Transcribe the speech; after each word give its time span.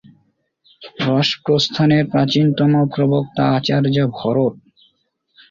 রসপ্রস্থানের 1.07 2.03
প্রাচীনতম 2.11 2.71
প্রবক্তা 2.93 3.43
আচার্য 3.57 3.97
ভরত। 4.17 4.53